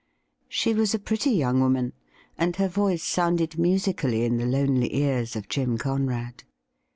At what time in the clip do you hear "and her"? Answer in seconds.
2.35-2.67